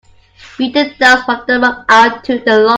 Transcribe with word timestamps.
Beat 0.57 0.73
the 0.73 0.95
dust 0.97 1.25
from 1.25 1.43
the 1.45 1.59
rug 1.59 1.85
onto 1.87 2.43
the 2.43 2.57
lawn. 2.57 2.69